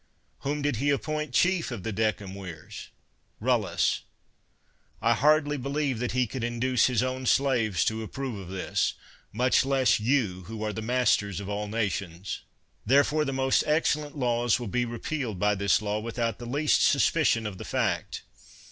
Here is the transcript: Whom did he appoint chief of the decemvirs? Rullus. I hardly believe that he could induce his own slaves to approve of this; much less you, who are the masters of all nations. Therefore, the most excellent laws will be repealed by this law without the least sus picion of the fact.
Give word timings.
Whom 0.39 0.63
did 0.63 0.77
he 0.77 0.89
appoint 0.89 1.31
chief 1.31 1.69
of 1.69 1.83
the 1.83 1.93
decemvirs? 1.93 2.87
Rullus. 3.39 4.01
I 4.99 5.13
hardly 5.13 5.57
believe 5.57 5.99
that 5.99 6.13
he 6.13 6.25
could 6.25 6.43
induce 6.43 6.87
his 6.87 7.03
own 7.03 7.27
slaves 7.27 7.85
to 7.85 8.01
approve 8.01 8.39
of 8.39 8.49
this; 8.49 8.95
much 9.31 9.63
less 9.63 9.99
you, 9.99 10.45
who 10.45 10.63
are 10.63 10.73
the 10.73 10.81
masters 10.81 11.39
of 11.39 11.49
all 11.49 11.67
nations. 11.67 12.41
Therefore, 12.83 13.25
the 13.25 13.31
most 13.33 13.63
excellent 13.67 14.17
laws 14.17 14.59
will 14.59 14.65
be 14.65 14.85
repealed 14.85 15.37
by 15.37 15.53
this 15.53 15.83
law 15.83 15.99
without 15.99 16.39
the 16.39 16.47
least 16.47 16.81
sus 16.81 17.11
picion 17.11 17.45
of 17.45 17.59
the 17.59 17.63
fact. 17.63 18.23